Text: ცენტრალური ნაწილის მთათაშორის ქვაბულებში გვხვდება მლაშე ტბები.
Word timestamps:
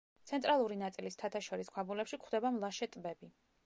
ცენტრალური 0.29 0.77
ნაწილის 0.79 1.19
მთათაშორის 1.19 1.71
ქვაბულებში 1.77 2.23
გვხვდება 2.25 2.57
მლაშე 2.61 2.95
ტბები. 2.95 3.37